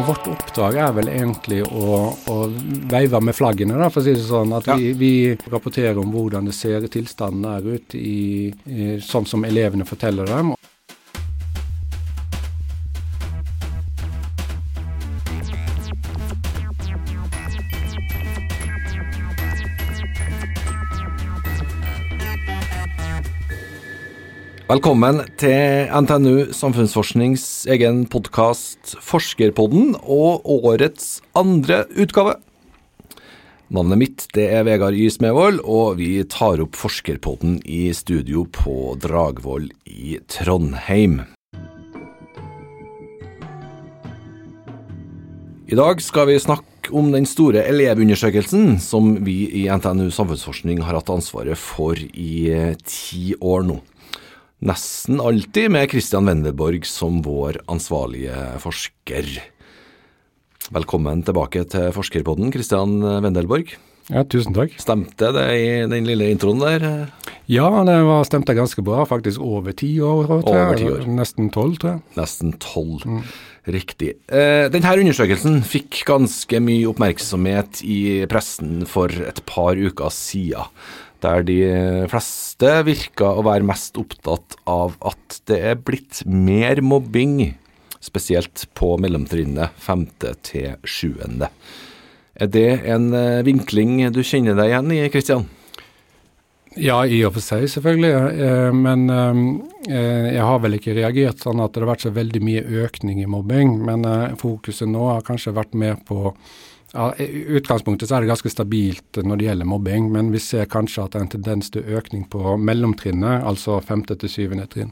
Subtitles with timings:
[0.00, 2.00] og vårt oppdrag er vel egentlig å,
[2.32, 2.36] å
[2.90, 4.54] veive med flaggene, da, for å si det sånn.
[4.56, 5.12] At vi, vi
[5.52, 10.54] rapporterer om hvordan det ser tilstanden er ut, i, i, sånn som elevene forteller dem.
[24.70, 32.36] Velkommen til NTNU Samfunnsforsknings egen podkast Forskerpodden og årets andre utgave.
[33.74, 35.08] Navnet mitt det er Vegard Y.
[35.10, 41.24] Smevold, og vi tar opp Forskerpodden i studio på Dragvoll i Trondheim.
[45.66, 51.02] I dag skal vi snakke om den store elevundersøkelsen som vi i NTNU Samfunnsforskning har
[51.02, 52.44] hatt ansvaret for i
[52.86, 53.82] ti år nå.
[54.60, 59.30] Nesten alltid med Christian Wendeborg som vår ansvarlige forsker.
[60.68, 63.72] Velkommen tilbake til Forskerpodden, Christian Wendelborg.
[64.10, 64.74] Ja, tusen takk.
[64.82, 66.84] Stemte det i den lille introen der?
[67.48, 69.06] Ja, det var, stemte ganske bra.
[69.08, 70.28] Faktisk over ti år.
[70.28, 71.08] Over ti år.
[71.08, 72.04] Nesten tolv, tror jeg.
[72.20, 73.06] Nesten tolv.
[73.08, 73.22] Mm.
[73.70, 74.16] Riktig.
[74.28, 80.68] Eh, denne undersøkelsen fikk ganske mye oppmerksomhet i pressen for et par uker siden
[81.24, 81.60] der de
[82.10, 87.54] fleste virka å være mest opptatt av at det er blitt mer mobbing,
[88.00, 90.06] spesielt på mellomtrinnet 5.
[90.46, 91.14] til 7.
[92.40, 95.48] Er det en eh, vinkling du kjenner deg igjen i, Kristian?
[96.78, 98.12] Ja, i og for seg, selvfølgelig.
[98.46, 102.42] Eh, men eh, jeg har vel ikke reagert sånn at det har vært så veldig
[102.46, 103.76] mye økning i mobbing.
[103.84, 104.06] Men
[104.40, 106.32] fokuset nå har kanskje vært mer på
[106.92, 110.66] ja, I utgangspunktet så er det ganske stabilt når det gjelder mobbing, men vi ser
[110.70, 114.90] kanskje at det er en tendens til økning på mellomtrinnet, altså femte til syvende trinn.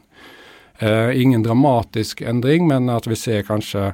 [0.79, 3.89] Eh, ingen dramatisk endring, men at vi ser kanskje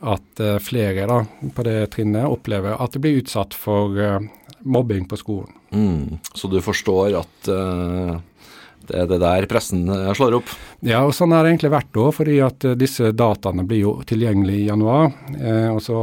[0.00, 4.20] at eh, flere da, på det trinnet opplever at de blir utsatt for eh,
[4.62, 5.56] mobbing på skolen.
[5.74, 7.48] Mm, så du forstår at
[8.90, 10.52] det er det der pressen eh, slår opp.
[10.86, 13.94] Ja, og sånn har det egentlig vært òg, fordi at eh, disse dataene blir jo
[14.08, 15.12] tilgjengelige i januar.
[15.38, 16.02] Eh, og så,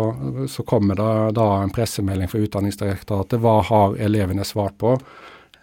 [0.50, 3.42] så kommer det da en pressemelding fra Utdanningsdirektoratet.
[3.44, 4.96] Hva har elevene svart på?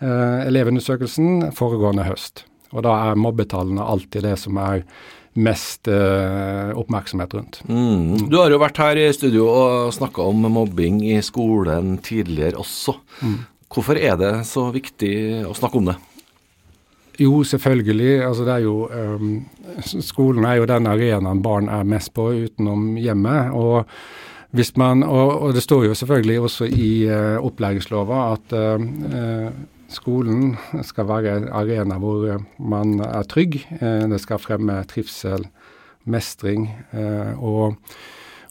[0.05, 2.45] Eh, elevundersøkelsen foregående høst.
[2.75, 4.83] Og da er mobbetallene alltid det som er
[5.35, 7.61] mest eh, oppmerksomhet rundt.
[7.67, 8.29] Mm.
[8.31, 12.95] Du har jo vært her i studio og snakka om mobbing i skolen tidligere også.
[13.23, 13.39] Mm.
[13.75, 15.15] Hvorfor er det så viktig
[15.49, 15.97] å snakke om det?
[17.21, 18.25] Jo, selvfølgelig.
[18.27, 19.47] Altså, det er jo, um,
[19.85, 23.53] skolen er jo den arenaen barn er mest på utenom hjemmet.
[23.53, 23.85] og
[24.55, 29.49] hvis man, og, og, det står jo selvfølgelig også i uh, opplæringslova at uh,
[29.91, 33.59] skolen skal være en arena hvor man er trygg.
[33.81, 35.49] Uh, det skal fremme trivsel,
[36.05, 36.69] mestring.
[37.41, 37.75] og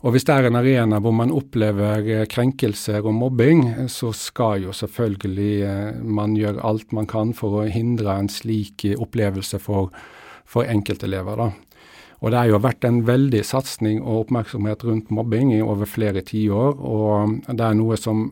[0.04, 4.66] og hvis det er en arena hvor man opplever eh, krenkelser og mobbing, så skal
[4.66, 9.94] jo selvfølgelig eh, man gjøre alt man kan for å hindre en slik opplevelse for,
[10.44, 11.40] for enkeltelever.
[11.40, 11.74] da.
[12.24, 16.22] Og Det har jo vært en veldig satsing og oppmerksomhet rundt mobbing i over flere
[16.24, 16.78] tiår.
[16.80, 18.30] Og det er noe som,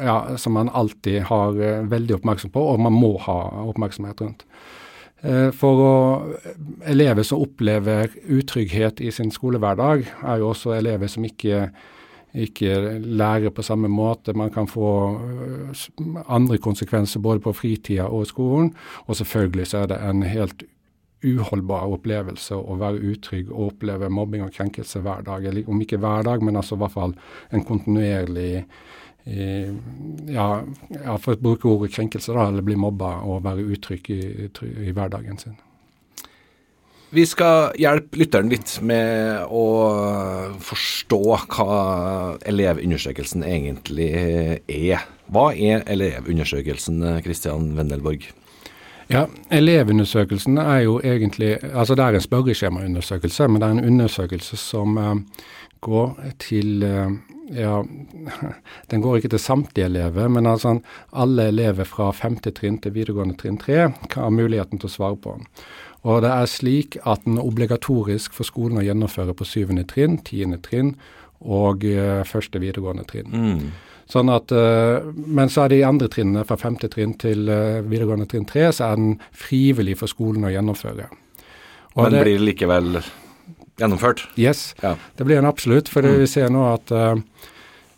[0.00, 4.44] ja, som man alltid har eh, veldig oppmerksom på, og man må ha oppmerksomhet rundt.
[5.24, 5.94] Eh, for å,
[6.90, 11.70] elever som opplever utrygghet i sin skolehverdag, er jo også elever som ikke,
[12.46, 14.36] ikke lærer på samme måte.
[14.36, 15.88] Man kan få eh,
[16.28, 18.74] andre konsekvenser både på fritida og skolen.
[19.08, 20.66] Og selvfølgelig så er det en helt
[21.24, 25.46] uholdbar opplevelse å være utrygg og oppleve mobbing og krenkelse hver dag.
[25.64, 27.16] Om ikke hver dag, men altså i hvert fall
[27.48, 28.66] en kontinuerlig
[29.24, 30.48] ja,
[30.92, 34.20] ja, for å bruke ordet krenkelse, da, eller bli mobba og være utrygg i,
[34.50, 35.56] i, hverdagen sin.
[37.14, 39.64] Vi skal hjelpe lytteren litt med å
[40.60, 41.22] forstå
[41.54, 41.80] hva
[42.44, 44.10] Elevundersøkelsen egentlig
[44.66, 45.04] er.
[45.32, 48.26] Hva er Elevundersøkelsen, Kristian Wendelborg?
[49.12, 54.56] Ja, Elevundersøkelsen er jo egentlig Altså det er en spørreskjemaundersøkelse, men det er en undersøkelse
[54.56, 55.14] som uh,
[55.84, 57.12] går til uh,
[57.52, 57.84] ja,
[58.90, 60.78] den går ikke til samtlige elever, men altså
[61.12, 65.36] alle elever fra femte trinn til videregående trinn tre har muligheten til å svare på
[65.38, 65.48] den.
[66.04, 70.18] Og det er slik at den er obligatorisk for skolen å gjennomføre på syvende trinn,
[70.24, 70.94] tiende trinn
[71.44, 73.32] og uh, første videregående trinn.
[73.32, 73.72] Mm.
[74.10, 77.80] Sånn at, uh, Men så er det i andre trinnene, fra femte trinn til uh,
[77.80, 81.08] videregående trinn tre, så er den frivillig for skolen å gjennomføre.
[81.94, 82.98] Og men det, blir likevel
[83.80, 84.24] gjennomført?
[84.36, 84.94] Yes, ja.
[85.16, 85.90] det blir en absolutt.
[85.92, 86.20] For mm.
[86.22, 87.16] vi ser nå at uh,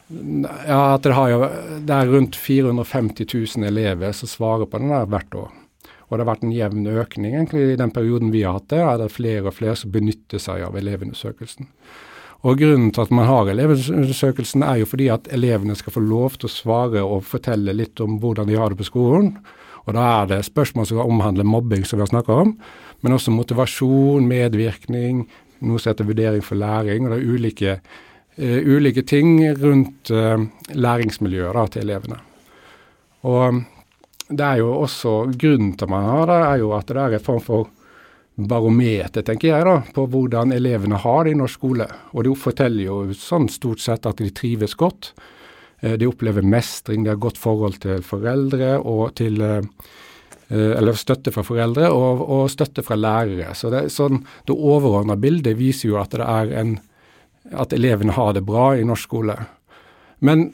[0.08, 1.44] ja, at det, jo,
[1.82, 3.26] det, er rundt 450
[3.58, 5.54] 000 elever som svarer på den der hvert år.
[6.06, 8.78] Og det har vært en jevn økning egentlig i den perioden vi har hatt det.
[8.78, 11.66] Er det flere og flere som benytter seg av elevundersøkelsen.
[12.46, 16.36] Og Grunnen til at man har elevundersøkelsen er jo fordi at elevene skal få lov
[16.36, 19.32] til å svare og fortelle litt om hvordan de har det på skolen.
[19.86, 22.56] Og Da er det spørsmål som omhandler mobbing, som vi har snakka om,
[23.02, 25.26] men også motivasjon, medvirkning,
[25.60, 27.06] noe som heter vurdering for læring.
[27.06, 27.78] og Det er ulike,
[28.38, 30.42] uh, ulike ting rundt uh,
[30.74, 32.20] læringsmiljøet da, til elevene.
[33.26, 33.62] Og
[34.28, 37.16] det er jo også Grunnen til at man har det, er jo at det er
[37.16, 37.68] en form for
[38.36, 41.86] barometer, tenker jeg, da, på hvordan elevene har det i norsk skole.
[42.12, 45.14] Og de forteller jo sånn stort sett at de trives godt.
[45.80, 49.62] Eh, de opplever mestring, de har godt forhold til foreldre og til eh,
[50.48, 53.54] eller støtte fra foreldre og, og støtte fra lærere.
[53.58, 56.76] Så det, sånn, det overordna bildet viser jo at, en,
[57.50, 59.34] at elevene har det bra i norsk skole.
[60.22, 60.48] Men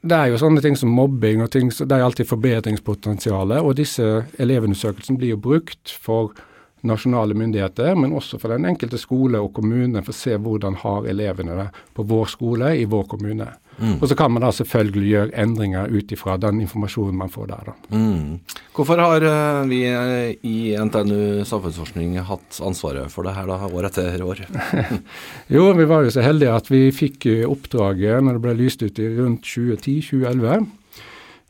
[0.00, 3.64] det er jo sånne ting som mobbing og ting, det er alltid forbedringspotensialet.
[3.64, 4.04] Og disse
[4.38, 6.36] elevundersøkelsene blir jo brukt for
[6.86, 11.08] nasjonale myndigheter, men også for den enkelte skole og kommune, for å se hvordan har
[11.10, 11.66] elevene det
[11.96, 13.48] på vår skole i vår kommune.
[13.78, 13.96] Mm.
[14.00, 17.68] Og så kan man da selvfølgelig gjøre endringer ut ifra den informasjonen man får der.
[17.70, 17.74] Da.
[17.94, 18.38] Mm.
[18.74, 23.90] Hvorfor har eh, vi eh, i NTNU samfunnsforskning hatt ansvaret for det her da, år
[23.90, 24.42] etter år?
[25.54, 28.98] jo, vi var jo så heldige at vi fikk oppdraget når det ble lyst ut
[28.98, 30.68] i rundt 2010-2011.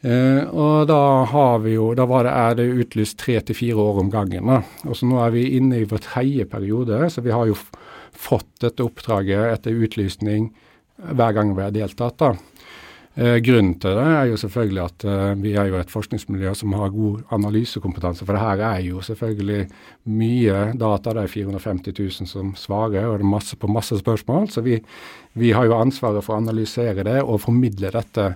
[0.06, 4.02] Eh, og da har vi jo, da det, er det utlyst tre til fire år
[4.04, 4.46] om gangen.
[4.46, 4.62] Da.
[4.86, 7.56] Og så Nå er vi inne i vår tredje periode, så vi har jo
[8.18, 10.52] fått dette oppdraget etter utlysning
[10.98, 12.18] hver gang vi har deltatt.
[12.18, 12.34] da.
[13.18, 16.74] Eh, grunnen til det er jo selvfølgelig at eh, vi er jo et forskningsmiljø som
[16.78, 18.22] har god analysekompetanse.
[18.22, 19.64] For det her er jo selvfølgelig
[20.06, 21.16] mye data.
[21.16, 24.46] Det er 450 000 som svarer, og det er masse på masse spørsmål.
[24.54, 24.78] Så vi,
[25.34, 28.28] vi har jo ansvaret for å analysere det og formidle dette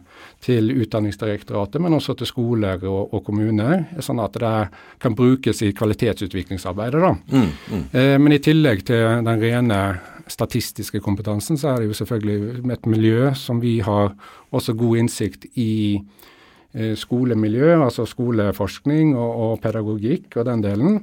[0.43, 4.57] til Utdanningsdirektoratet, men også til skoler og, og kommuner, sånn at det
[4.99, 7.07] kan brukes i kvalitetsutviklingsarbeidet.
[7.07, 7.15] da.
[7.31, 7.87] Mm, mm.
[7.93, 9.85] Eh, men i tillegg til den rene
[10.31, 14.15] statistiske kompetansen, så er det jo selvfølgelig et miljø som vi har
[14.53, 21.03] også god innsikt i eh, skolemiljø, altså skoleforskning og, og, pedagogikk og den delen.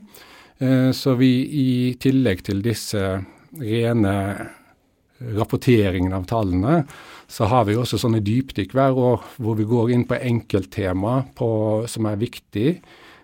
[0.60, 1.70] Eh, så vi i
[2.02, 3.04] tillegg til disse
[3.60, 4.16] rene
[5.20, 6.84] rapporteringene av tallene,
[7.30, 12.08] så har vi også sånne dypdykk hver år hvor vi går inn på enkelttema som
[12.10, 12.70] er viktig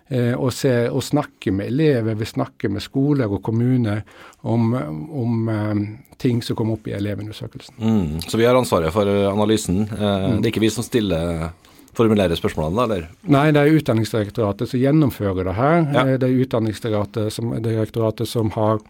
[0.06, 4.04] og, se, og, snakke med elever, vi snakker med skoler og kommuner
[4.46, 5.80] om, om eh,
[6.22, 7.74] ting som kommer opp i elevundersøkelsen.
[7.78, 9.82] Mm, så vi har ansvaret for analysen.
[9.82, 10.38] Eh, mm.
[10.38, 11.50] Det er ikke vi som stiller
[11.96, 13.08] formulerer spørsmålene, eller?
[13.32, 15.78] Nei, det er Utdanningsdirektoratet som gjennomfører det her.
[15.82, 16.04] Ja.
[16.04, 18.82] Eh, det er Utdanningsdirektoratet som, direktoratet som har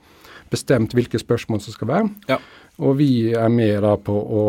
[0.50, 2.10] bestemt hvilke spørsmål som skal være.
[2.30, 2.40] Ja.
[2.82, 4.42] Og vi er med da på å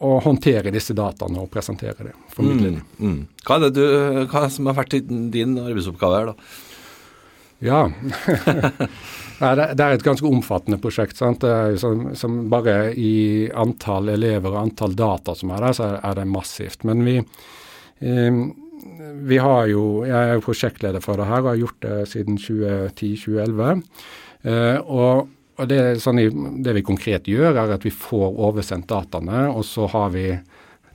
[0.00, 2.16] å håndtere disse dataene og presentere det.
[2.32, 2.82] Formidle det.
[2.98, 3.44] Mm, mm.
[3.44, 3.84] Hva er det du,
[4.32, 4.96] hva som har vært
[5.34, 6.68] din arbeidsoppgave her, da?
[7.60, 7.82] Ja.
[9.40, 11.18] det er et ganske omfattende prosjekt.
[11.20, 11.44] sant?
[11.80, 16.28] Som, som, bare i antall elever og antall data som er der, så er det
[16.32, 16.86] massivt.
[16.88, 17.18] Men vi,
[18.00, 22.40] vi har jo Jeg er jo prosjektleder for det her og har gjort det siden
[22.40, 23.84] 2010-2011.
[24.48, 25.28] Eh, og
[25.60, 26.20] og det, sånn,
[26.64, 30.26] det, vi konkret gjør, er at vi får oversendt dataene, og så har vi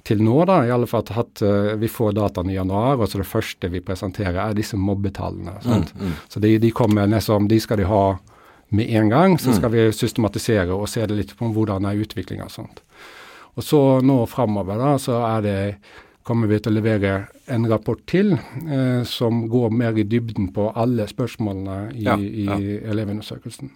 [0.05, 3.21] til nå da, i alle fall hatt, uh, Vi får dataene i januar, og så
[3.21, 5.55] det første vi presenterer, er disse mobbetallene.
[5.65, 6.15] Mm, mm.
[6.29, 8.03] Så de, de, kommer nesten, de skal de ha
[8.69, 9.37] med en gang.
[9.41, 9.57] Så mm.
[9.57, 12.83] skal vi systematisere og se det litt på hvordan er utviklinga og sånt.
[13.55, 15.59] Og så nå framover da, så er det
[16.25, 17.11] kommer vi til å levere
[17.53, 22.57] en rapport til eh, som går mer i dybden på alle spørsmålene i, ja, ja.
[22.57, 23.69] i elevundersøkelsen.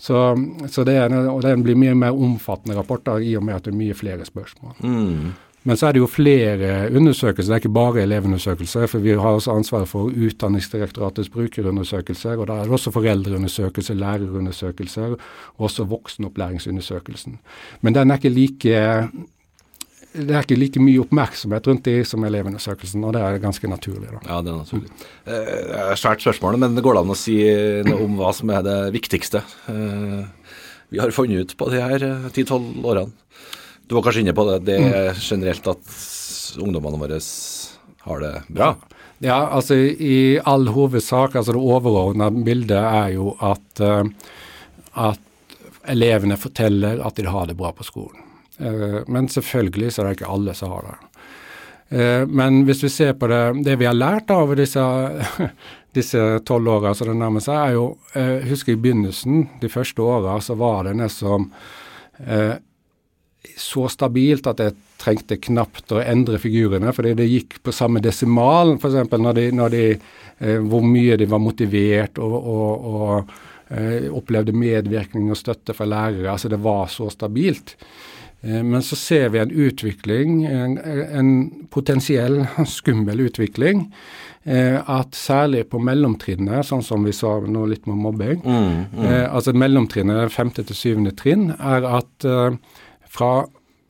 [0.00, 0.24] Så,
[0.72, 3.74] så det er, og den blir mye mer omfattende rapporter i og med at det
[3.74, 4.78] er mye flere spørsmål.
[4.80, 5.32] Mm.
[5.68, 8.86] Men så er det jo flere undersøkelser, det er ikke bare elevundersøkelser.
[8.88, 12.40] For vi har også ansvaret for Utdanningsdirektoratets brukerundersøkelser.
[12.40, 15.18] Og da er det også foreldreundersøkelser, lærerundersøkelser,
[15.58, 17.38] og også voksenopplæringsundersøkelsen.
[17.80, 18.80] Men den er ikke like
[20.10, 24.08] det er ikke like mye oppmerksomhet rundt de som elevundersøkelsen, og det er ganske naturlig.
[24.10, 24.20] Da.
[24.26, 24.90] Ja, det er naturlig.
[25.22, 27.36] Eh, det er svært spørsmål, men det går det an å si
[27.86, 30.22] noe om hva som er det viktigste eh,
[30.90, 33.14] vi har funnet ut på de her eh, ti-tolv årene?
[33.86, 35.20] Du var kanskje inne på det, det er mm.
[35.22, 35.92] generelt at
[36.62, 37.18] ungdommene våre
[38.06, 38.72] har det bra?
[39.22, 43.82] Ja, altså i all hovedsak, altså det overordna bildet er jo at,
[44.96, 45.56] at
[45.90, 48.29] elevene forteller at de har det bra på skolen.
[48.60, 50.96] Eh, men selvfølgelig så er det ikke alle som har det.
[51.98, 54.52] Eh, men hvis vi ser på det, det vi har lært av
[55.98, 60.04] disse tolv åra som det nærmer seg, er jo eh, Husker i begynnelsen, de første
[60.04, 61.50] åra, så var det nesten
[63.56, 68.74] så stabilt at jeg trengte knapt å endre figurene, fordi det gikk på samme desimal,
[68.74, 69.14] f.eks.
[69.16, 69.84] Når de, når de
[70.68, 76.28] hvor mye de var motivert og, og, og opplevde medvirkning og støtte fra lærere.
[76.34, 77.78] Altså det var så stabilt.
[78.42, 81.30] Eh, men så ser vi en utvikling, en, en
[81.70, 82.42] potensiell
[82.78, 83.88] skummel utvikling.
[84.42, 89.04] Eh, at særlig på mellomtrinnet, sånn som vi sa nå litt med mobbing, mm, mm.
[89.04, 92.56] Eh, altså mellomtrinnet, femte til syvende trinn, er at eh,
[93.10, 93.32] fra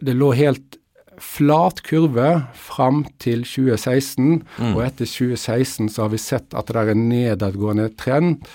[0.02, 0.80] det lå helt
[1.20, 4.72] flat kurve fram til 2016, mm.
[4.72, 8.48] og etter 2016 så har vi sett at det er en nedadgående trend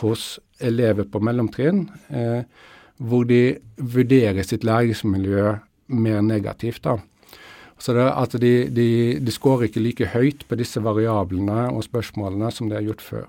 [0.00, 1.88] hos elever på mellomtrinn.
[2.08, 2.46] Eh,
[2.98, 5.54] hvor de vurderer sitt læringsmiljø
[5.86, 6.84] mer negativt.
[6.84, 6.98] da.
[7.78, 8.88] Så det, altså de, de,
[9.20, 13.26] de scorer ikke like høyt på disse variablene og spørsmålene som de har gjort før.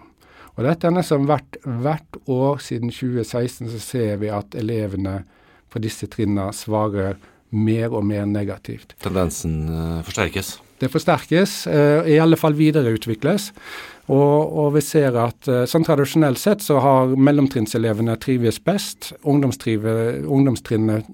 [0.57, 5.19] Og dette er nesten hvert, hvert år siden 2016 så ser vi at elevene
[5.69, 7.19] på disse trinnene svarer
[7.51, 8.95] mer og mer negativt.
[9.03, 10.57] Tendensen uh, forsterkes?
[10.81, 13.51] Det forsterkes, uh, i alle fall videreutvikles.
[14.07, 19.09] Og, og, vi ser at uh, sånn tradisjonelt sett så har mellomtrinnselevene trives best.
[19.27, 21.09] Ungdomstrinnet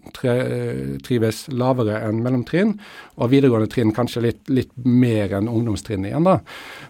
[1.05, 2.75] trives lavere enn mellomtrinn,
[3.17, 6.27] og videregående trinn kanskje litt, litt mer enn ungdomstrinnet igjen.
[6.27, 6.38] da.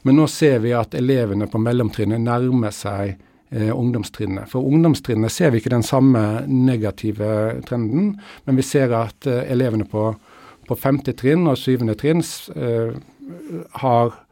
[0.03, 4.51] Men nå ser vi at elevene på mellomtrinnet nærmer seg eh, ungdomstrinnet.
[4.51, 9.87] For ungdomstrinnet ser vi ikke den samme negative trenden, men vi ser at eh, elevene
[9.87, 10.09] på,
[10.67, 12.19] på femte trinn og syvende trinn
[12.59, 12.91] eh,
[13.79, 14.22] har Eh,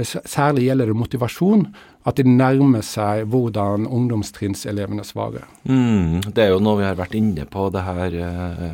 [0.00, 1.66] særlig gjelder det motivasjon,
[2.08, 5.44] at de nærmer seg hvordan ungdomstrinnselevene svarer.
[5.68, 8.64] Mm, det er jo noe vi har vært inne på, det her eh,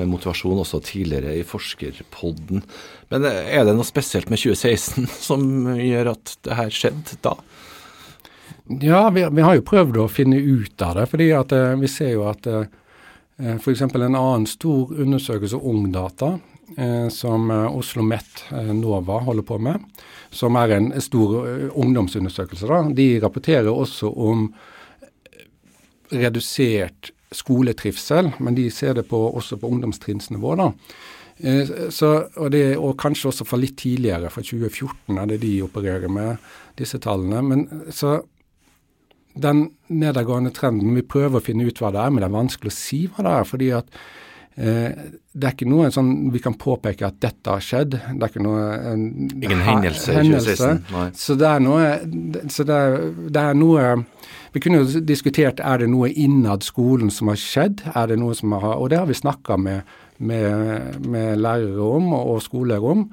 [0.00, 2.64] med motivasjon også tidligere i Forskerpodden.
[3.14, 7.36] Men eh, er det noe spesielt med 2016 som gjør at det her skjedde da?
[8.82, 11.08] Ja, vi, vi, har jo prøvd å finne ut av det.
[11.10, 13.82] fordi at vi ser jo at f.eks.
[13.82, 16.36] en annen stor undersøkelse, Ungdata,
[17.10, 18.44] som uh, Oslo Met
[18.78, 19.82] Nova holder på med,
[20.30, 25.46] som er en stor eh, ungdomsundersøkelse, da, de rapporterer også om eh,
[26.22, 30.54] redusert skoletrivsel, men de ser det på, også på ungdomstrinnsnivå.
[30.58, 30.70] da.
[31.38, 35.54] Eh, så, og, det, og, kanskje også fra litt tidligere, fra 2014 er det de
[35.66, 37.42] opererer med disse tallene.
[37.42, 38.20] Men så
[39.40, 42.70] den nedadgående trenden, vi prøver å finne ut hva det er, men det er vanskelig
[42.70, 43.46] å si hva det er.
[43.50, 47.94] fordi at Eh, det er ikke noe sånn vi kan påpeke at dette har skjedd.
[47.94, 49.04] Det er ikke noe en,
[49.38, 51.14] Ingen hendelse i 2016?
[51.16, 51.86] Så det er noe,
[52.52, 52.98] så det er,
[53.30, 53.86] det er noe
[54.50, 57.84] Vi kunne jo diskutert er det noe innad skolen som har skjedd.
[57.94, 59.86] er det noe som har, Og det har vi snakka med,
[60.18, 63.06] med, med, lærere om og, og skoler om.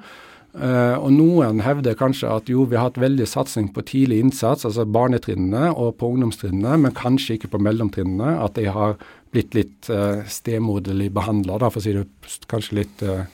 [0.58, 4.64] Uh, og noen hevder kanskje at jo, vi har hatt veldig satsing på tidlig innsats,
[4.66, 8.32] altså barnetrinnene og på ungdomstrinnene, men kanskje ikke på mellomtrinnene.
[8.42, 8.96] At de har
[9.34, 12.06] blitt litt uh, stemoderlig behandla, for å si det
[12.50, 13.24] kanskje litt uh,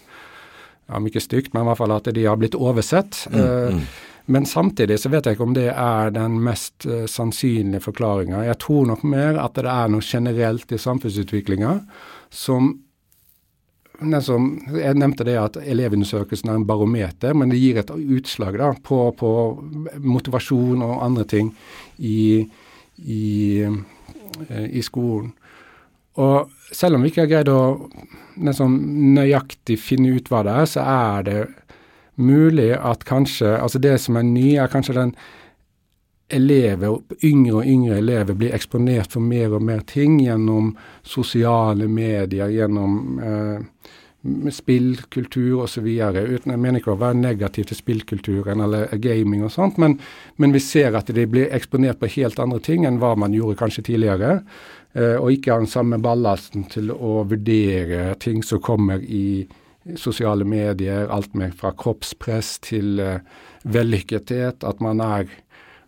[0.88, 3.24] ja, mye stygt, men i hvert fall at de har blitt oversett.
[3.32, 3.84] Mm, mm.
[4.34, 8.46] Men samtidig så vet jeg ikke om det er den mest uh, sannsynlige forklaringa.
[8.48, 11.78] Jeg tror nok mer at det er noe generelt i samfunnsutviklinga
[12.32, 12.74] som
[14.20, 18.72] som, Jeg nevnte det at Elevundersøkelsen er en barometer, men det gir et utslag da,
[18.82, 19.30] på, på
[20.02, 21.52] motivasjon og andre ting
[21.98, 22.42] i,
[22.98, 23.64] i,
[24.50, 25.30] i skolen.
[26.22, 27.62] Og selv om vi ikke har greid å
[28.38, 28.76] liksom,
[29.16, 31.38] nøyaktig finne ut hva det er, så er det
[32.14, 35.16] mulig at kanskje Altså det som er ny, er kanskje den
[36.34, 42.48] elever, yngre og yngre elever blir eksponert for mer og mer ting gjennom sosiale medier,
[42.48, 43.90] gjennom eh,
[44.54, 45.84] spillkultur osv.
[45.84, 49.98] Jeg mener ikke å være negativ til spillkulturen eller gaming og sånt, men,
[50.40, 53.60] men, vi ser at de blir eksponert på helt andre ting enn hva man gjorde
[53.60, 54.38] kanskje tidligere.
[54.94, 59.44] Eh, og ikke har den samme ballasten til å vurdere ting som kommer i
[60.00, 63.18] sosiale medier, alt mer fra kroppspress til uh,
[63.68, 64.64] vellykkethet.
[64.64, 65.28] At man er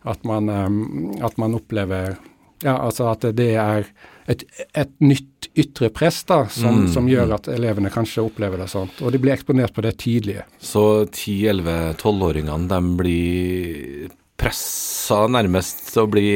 [0.07, 2.17] At man, um, at man opplever
[2.63, 3.89] Ja, altså at det er
[4.29, 4.45] et,
[4.75, 9.01] et nytt ytre press da, som, mm, som, gjør at elevene kanskje opplever det sånt.
[9.03, 10.45] Og de blir eksponert på det tidlige.
[10.59, 14.09] Så 10-11-12-åringene de blir
[14.41, 16.27] pressa nærmest til å bli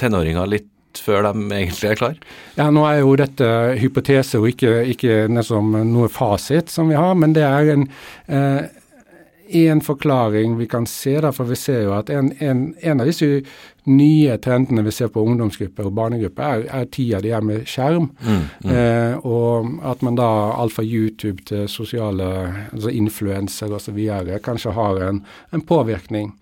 [0.00, 2.14] tenåringer litt før de egentlig er klar?
[2.58, 3.48] Ja, Nå er jo dette
[3.80, 7.86] hypotese og ikke, ikke noe fasit som vi har, men det er en,
[8.28, 8.64] eh,
[9.64, 11.16] en forklaring vi kan se.
[11.20, 13.28] Da, for vi ser jo at en, en, en, av disse
[13.84, 18.10] nye trendene vi ser på ungdomsgrupper og barnegrupper, er, er tida de er med skjerm.
[18.24, 18.74] Mm, mm.
[18.74, 22.28] Eh, og at man da alt fra YouTube til sosiale
[22.72, 24.04] altså influensere osv.
[24.44, 26.32] kanskje har en, en påvirkning.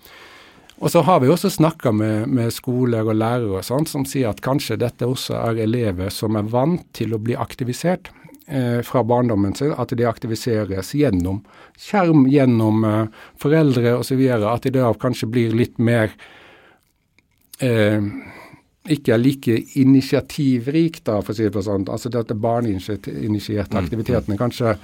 [0.82, 4.32] Og så har vi også snakka med, med, skoler og lærere og sånt, som sier
[4.32, 8.10] at kanskje dette også er elever som er vant til å bli aktivisert
[8.50, 9.70] eh, fra barndommen sin.
[9.78, 11.44] At de aktiviseres gjennom
[11.78, 14.26] skjerm, gjennom eh, foreldre osv.
[14.34, 16.10] At de da kanskje blir litt mer
[17.62, 18.02] eh,
[18.90, 21.86] ikke er like initiativrik, da, for å si det på sånn.
[21.86, 24.74] Altså dette barneinitierte mm, aktivitetene kanskje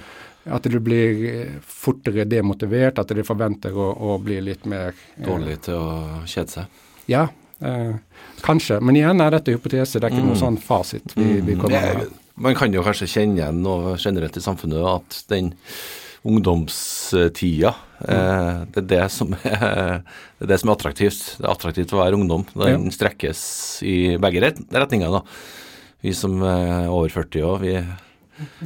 [0.49, 5.25] at du blir eh, fortere demotivert, at de forventer å, å bli litt mer eh,
[5.25, 6.81] Dårlig til å kjede seg?
[7.09, 7.27] Ja,
[7.61, 7.95] eh,
[8.45, 8.79] kanskje.
[8.81, 10.33] Men igjen er dette hypotese, det er ikke mm.
[10.33, 11.61] noe sånn fasit vi, vi mm.
[11.61, 12.19] kommer med.
[12.39, 15.53] Man kan jo kanskje kjenne igjen noe generelt i samfunnet at den
[16.27, 17.73] ungdomstida.
[17.99, 20.01] Eh, det, er det, som er,
[20.39, 21.23] det er det som er attraktivt.
[21.37, 22.45] Det er attraktivt å være ungdom.
[22.55, 22.95] Den ja.
[22.95, 23.41] strekkes
[23.87, 25.19] i begge retninger.
[25.19, 25.23] da.
[26.03, 27.75] Vi som er over 40 år, vi,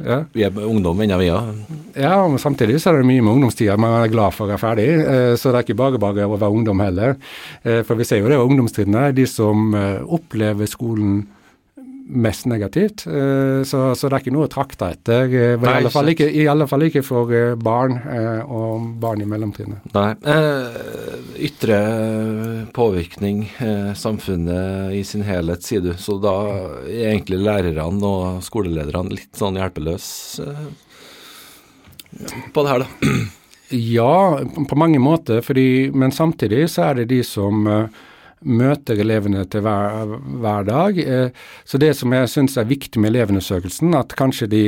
[0.04, 0.20] ja.
[0.32, 1.52] vi er ungdom ennå, vi òg.
[1.98, 4.62] Ja, men samtidig så er det mye med ungdomstida man er glad for å være
[4.62, 4.88] ferdig.
[5.02, 7.16] Eh, så det er ikke bare bare å være ungdom heller.
[7.62, 11.24] Eh, for vi ser jo det ungdomstrinnet, de som opplever skolen
[12.06, 13.06] mest negativt.
[13.06, 15.24] Eh, så, så, det er ikke noe å trakte etter.
[15.24, 17.96] Eh, Nei, i, alle fall ikke, I alle fall ikke for eh, barn
[18.44, 19.86] og barn i mellomtrinnet.
[19.94, 20.10] Nei.
[21.48, 21.78] ytre
[22.76, 23.44] påvirkning,
[23.98, 25.92] samfunnet i sin helhet, sier du.
[26.00, 26.34] Så da
[26.84, 30.48] er egentlig lærerne og skolelederne litt sånn hjelpeløse
[32.54, 33.14] på det her, da?
[33.74, 35.40] Ja, på mange måter.
[35.42, 37.64] Fordi, men samtidig så er det de som
[38.44, 40.98] møter elevene til hver, hver dag.
[41.00, 44.64] Eh, så det som jeg syns er viktig med elevundersøkelsen, at kanskje de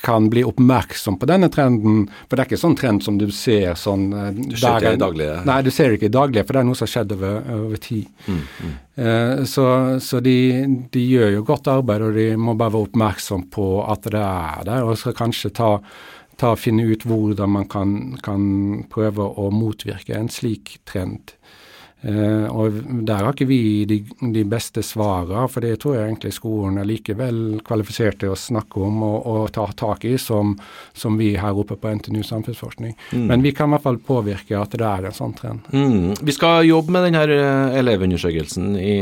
[0.00, 2.06] kan bli oppmerksom på denne trenden.
[2.28, 5.00] For det er ikke sånn trend som du ser sånn eh, Du ser ikke i
[5.00, 5.34] daglige?
[5.48, 7.82] Nei, du ser ikke i daglige, for det er noe som har skjedd over, over
[7.84, 8.06] tid.
[8.26, 8.78] Mm, mm.
[9.00, 9.66] Uh, så,
[10.04, 10.36] så de,
[10.92, 14.64] de, gjør jo godt arbeid, og de må bare være oppmerksom på at det er
[14.68, 15.70] der, og skal kanskje ta,
[16.40, 18.42] ta finne ut hvordan man kan, kan
[18.92, 21.34] prøve å motvirke en slik trend.
[22.00, 23.98] Uh, og Der har ikke vi de,
[24.32, 28.80] de beste svarene, for det tror jeg egentlig skolen er likevel kvalifisert til å snakke
[28.86, 30.54] om og, og ta tak i, som,
[30.96, 32.96] som, vi her oppe på NTNU samfunnsforskning.
[33.12, 33.26] Mm.
[33.28, 35.68] Men vi kan i hvert fall påvirke at det er en sånn trend.
[35.74, 36.16] Mm.
[36.24, 38.96] Vi skal jobbe med denne eh, elevundersøkelsen i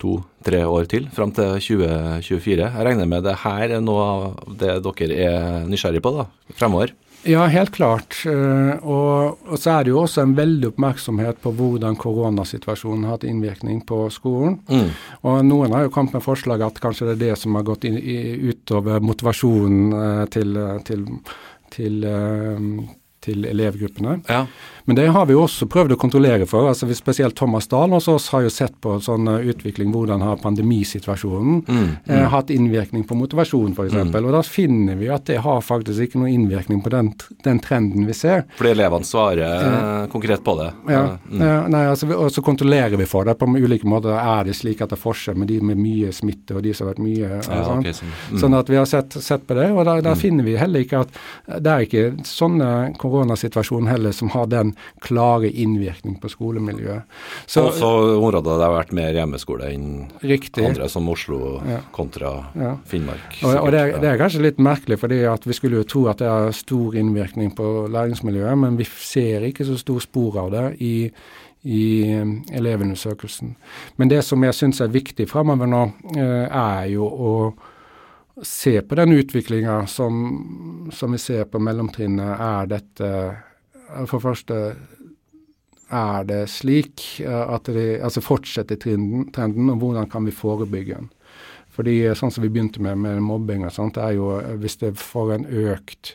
[0.00, 2.68] to-tre år til, fram til 2024.
[2.68, 6.92] Jeg regner med det her er noe av det dere er nysgjerrig på da, fremover?
[7.26, 8.14] Ja, helt klart.
[8.26, 13.16] Eh, og, og, så er det jo også en veldig oppmerksomhet på hvordan koronasituasjonen har
[13.16, 14.60] hatt innvirkning på skolen.
[14.70, 14.92] Mm.
[15.26, 17.88] Og noen har jo kommet med forslag at kanskje det er det som har gått
[17.88, 17.98] inn,
[18.46, 20.54] utover motivasjonen uh, til,
[20.86, 21.04] til,
[21.74, 22.86] til, uh,
[23.26, 24.20] til elevgruppene.
[24.30, 24.44] Ja.
[24.86, 26.68] Men det har vi også prøvd å kontrollere for.
[26.70, 30.38] altså Spesielt Thomas Dahl hos oss har jo sett på sånn uh, utvikling, hvordan har
[30.38, 31.94] pandemisituasjonen mm, mm.
[32.06, 33.96] Eh, hatt innvirkning på motivasjon f.eks.
[33.96, 34.12] Mm.
[34.20, 37.10] Og da finner vi at det har faktisk ikke noen innvirkning på den,
[37.42, 38.44] den trenden vi ser.
[38.60, 40.68] Fordi elevene svarer eh, konkret på det?
[40.94, 41.02] Ja.
[41.26, 41.42] Mm.
[41.74, 44.14] nei, altså, Og så kontrollerer vi for det på ulike måter.
[44.14, 46.86] Er det slik at det er forskjell med de med mye smitte og de som
[46.86, 47.82] har vært mye ja, sånn.
[47.82, 48.14] Okay, sånn.
[48.14, 48.40] Mm.
[48.44, 48.58] sånn.
[48.60, 49.66] at vi har sett, sett på det.
[49.74, 50.22] Og da, da mm.
[50.22, 51.20] finner vi heller ikke at
[51.58, 52.72] det er ikke sånne
[53.02, 57.06] koronasituasjoner heller som har den klare innvirkning på skolemiljøet.
[57.46, 59.88] Så, Også områder der det har vært mer hjemmeskole enn
[60.22, 60.64] riktig.
[60.66, 61.80] andre, som Oslo ja.
[61.94, 62.74] kontra ja.
[62.88, 63.40] Finnmark.
[63.42, 66.22] Og, og det, er, det, er, kanskje litt merkelig, fordi vi skulle jo tro at
[66.22, 70.68] det har stor innvirkning på læringsmiljøet, men vi ser ikke så stor spor av det
[70.84, 70.94] i
[71.66, 73.56] i um, elevundersøkelsen.
[73.96, 75.80] Men det som jeg syns er viktig framover nå,
[76.14, 77.32] eh, er jo å
[78.44, 82.36] se på den utviklinga som, som, vi ser på mellomtrinnet.
[82.38, 83.10] Er dette
[84.06, 84.60] for det første
[85.86, 90.98] er det slik eh, at de altså fortsetter trenden, trenden, og hvordan kan vi forebygge
[90.98, 91.12] den.
[91.76, 94.78] Fordi eh, sånn som vi begynte med, med mobbing og sånt, er jo eh, hvis
[94.82, 96.14] det får en økt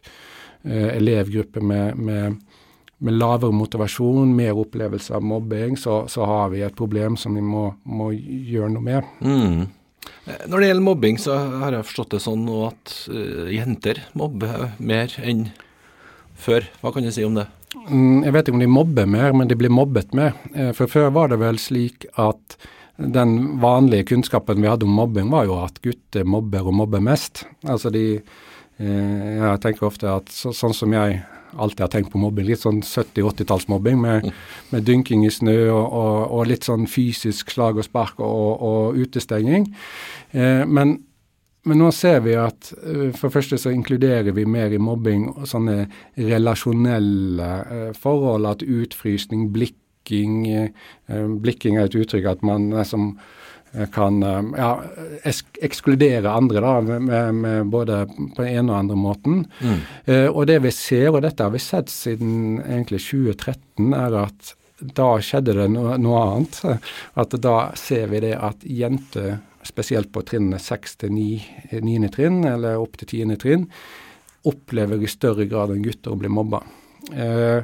[0.65, 2.39] eh, elevgruppe med, med,
[2.99, 7.45] med, lavere motivasjon, mer opplevelse av mobbing, så, så, har vi et problem som vi
[7.45, 9.15] må, må gjøre noe med.
[9.21, 9.69] Mm.
[10.49, 15.13] Når det gjelder mobbing, så har jeg forstått det sånn at uh, jenter mobber mer
[15.21, 15.47] enn
[16.37, 16.65] før.
[16.81, 17.47] Hva kan du si om det?
[17.89, 20.37] Mm, jeg vet ikke om de mobber mer, men de blir mobbet mer.
[20.53, 22.57] Eh, for før var det vel slik at
[23.01, 27.45] den vanlige kunnskapen vi hadde om mobbing, var jo at gutter mobber og mobber mest.
[27.65, 31.21] Altså de eh, Jeg tenker ofte at så, sånn som jeg
[31.57, 34.29] alltid har tenkt på mobbing, litt sånn 70-80-tallsmobbing med,
[34.71, 39.01] med, dynking i snø og, og, og, litt sånn fysisk slag og spark og, og
[39.01, 39.67] utestenging.
[40.31, 40.99] Eh, men
[41.63, 45.27] men nå ser vi at uh, for det første så inkluderer vi mer i mobbing
[45.35, 45.85] og sånne
[46.17, 48.49] relasjonelle uh, forhold.
[48.49, 53.13] At utfrysning, blikking uh, Blikking er et uttrykk at man liksom
[53.95, 54.69] kan ja,
[55.63, 59.37] ekskludere andre da, med, med, både på den ene og andre måten.
[59.63, 59.77] Mm.
[60.33, 64.51] og det vi ser, og dette har vi sett siden egentlig 2013, er at
[64.97, 66.59] da skjedde det noe, noe annet.
[67.21, 71.27] At da ser vi det at jenter spesielt på trinnene 6 til 9,
[71.81, 72.11] 9.
[72.13, 73.37] trinn, eller opp til 10.
[73.41, 73.67] trinn,
[74.47, 76.63] opplever i større grad enn gutter å bli mobba.
[77.11, 77.61] Eh,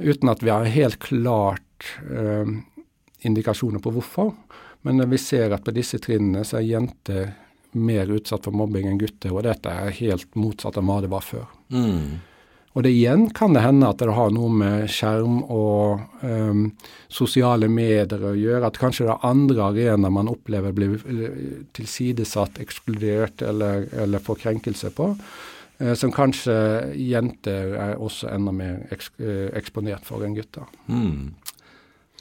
[0.00, 2.48] uten at vi har helt klart eh,
[3.26, 4.34] indikasjoner på hvorfor.
[4.82, 7.32] Men vi ser at på disse trinnene så er jenter
[7.76, 11.22] mer utsatt for mobbing enn gutter, og dette er helt motsatt av hva det var
[11.22, 11.46] før.
[11.70, 12.18] Mm.
[12.78, 16.68] Og det igjen kan det hende at det har noe med skjerm og um,
[17.10, 18.68] sosiale medier å gjøre.
[18.68, 21.00] At kanskje det er andre arenaer man opplever blir
[21.74, 25.08] tilsidesatt, ekskludert eller, eller får krenkelse på.
[25.82, 26.54] Uh, som kanskje
[26.94, 30.68] jenter er også enda mer eks uh, eksponert for enn gutter.
[30.86, 31.34] Mm.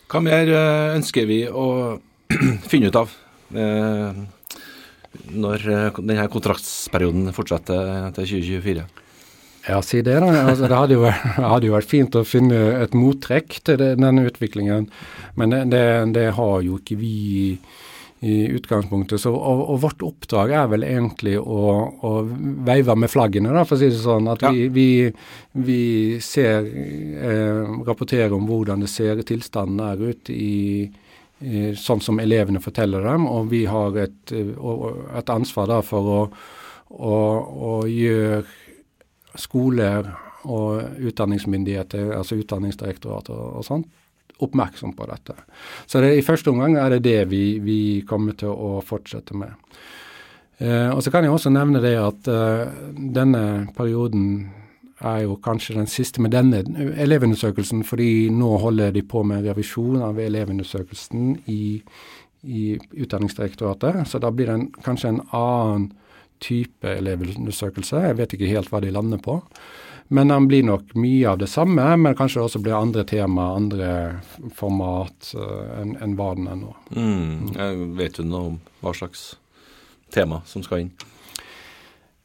[0.10, 2.00] Hva mer uh, ønsker vi å
[2.72, 3.14] finne ut av
[3.50, 5.64] når
[5.98, 8.84] denne kontraktsperioden fortsetter til 2024?
[9.70, 10.30] Ja, si det, da.
[10.48, 11.04] Altså, det hadde jo,
[11.54, 14.90] hadde jo, vært fint å finne et mottrekk til denne utviklingen,
[15.38, 15.84] men det, det,
[16.16, 17.20] det, har jo ikke vi
[18.20, 19.22] i utgangspunktet.
[19.22, 22.14] Så, og, og, vårt oppdrag er vel egentlig å, å
[22.68, 24.28] veive med flaggene, da, for å si det sånn.
[24.34, 24.52] At ja.
[24.52, 24.88] vi, vi,
[25.70, 25.84] vi,
[26.24, 30.90] ser, eh, rapporterer om hvordan det ser tilstanden er ute i,
[31.46, 36.24] i, sånn som elevene forteller dem, og vi har et, et ansvar da for å,
[36.90, 37.22] å,
[37.70, 38.42] å gjøre
[39.38, 40.08] skoler
[40.50, 43.90] og utdanningsmyndigheter, altså Utdanningsdirektoratet og, og sånt,
[44.40, 45.36] oppmerksom på dette.
[45.86, 49.52] Så det, i første omgang er det det vi, vi kommer til å fortsette med.
[50.60, 53.44] Eh, og Så kan jeg også nevne det at eh, denne
[53.76, 54.50] perioden
[55.00, 56.64] er jo kanskje den siste med denne
[57.00, 61.80] elevundersøkelsen, fordi nå holder de på med revisjon av elevundersøkelsen i,
[62.44, 64.04] i Utdanningsdirektoratet.
[64.08, 65.92] Så da blir det en, kanskje en annen
[66.44, 68.02] type elevundersøkelse.
[68.08, 69.40] Jeg vet ikke helt hva de lander på.
[70.10, 73.52] Men den blir nok mye av det samme, men kanskje det også blir andre tema,
[73.54, 73.92] andre
[74.58, 76.74] format uh, enn en hva den er nå.
[76.98, 77.92] Mm.
[78.00, 79.36] Vet du noe om hva slags
[80.10, 80.92] tema som skal inn?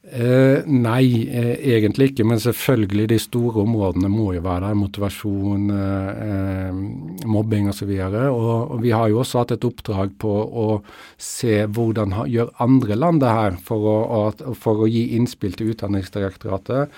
[0.04, 2.26] Eh, nei, eh, egentlig ikke.
[2.28, 4.74] Men selvfølgelig de store områdene må jo være der.
[4.76, 7.88] Motivasjon, eh, eh mobbing osv.
[7.88, 10.82] Og, og, og vi har jo også hatt et oppdrag på å
[11.16, 15.72] se hvordan ha, gjør andre land det her, for å, for å gi innspill til
[15.72, 16.92] Utdanningsdirektoratet.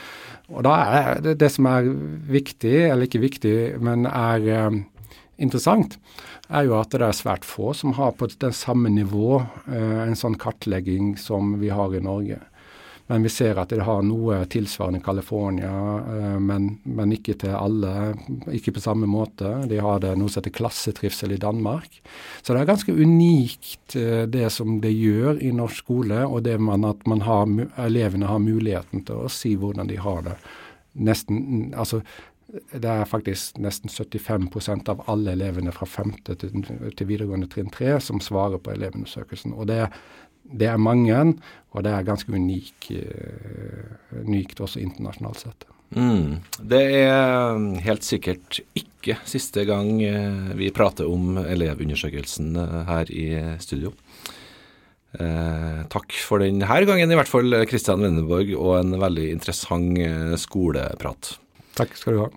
[0.50, 1.86] Og da er det det som er
[2.30, 4.82] viktig, eller ikke viktig, men er eh,
[5.38, 5.96] interessant,
[6.50, 9.40] er jo at det er svært få som har på det samme nivå
[9.70, 12.42] eh, en sånn kartlegging som vi har i Norge.
[13.06, 15.70] Men vi ser at det har noe tilsvarende California,
[16.10, 17.92] eh, men, men, ikke til alle.
[18.50, 19.52] Ikke på samme måte.
[19.70, 22.00] De har det noe som heter klassetrivsel i Danmark.
[22.42, 26.58] Så det er ganske unikt eh, det som det gjør i norsk skole, og det
[26.58, 27.46] man, at man har,
[27.86, 30.40] elevene har muligheten til å si hvordan de har det.
[31.06, 32.02] Nesten, altså
[32.72, 36.12] det er faktisk nesten 75% av alle elevene fra 5.
[36.26, 36.36] til,
[36.96, 39.54] til videregående trinn 3 som svarer på elevundersøkelsen.
[39.54, 39.88] Og det,
[40.52, 41.22] det er mange,
[41.72, 45.66] og det er ganske unik, uh, unikt også internasjonalt sett.
[45.94, 46.42] Mm.
[46.66, 53.26] Det er helt sikkert ikke siste gang eh, vi prater om elevundersøkelsen eh, her i
[53.62, 53.92] studio.
[55.16, 60.02] Eh, takk for denne gangen, i hvert fall Kristian Wenneborg, og en veldig interessant
[60.42, 61.36] skoleprat.
[61.78, 62.32] Takk skal du ha.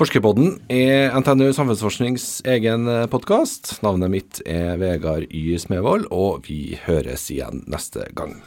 [0.00, 3.74] Forskerpodden er NTNU Samfunnsforsknings egen podkast.
[3.84, 5.58] Navnet mitt er Vegard Y.
[5.60, 8.38] Smevold, og vi høres igjen neste gang.